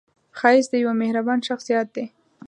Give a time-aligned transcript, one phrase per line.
[0.39, 2.05] ښایست د یوه مهربان شخص یاد دی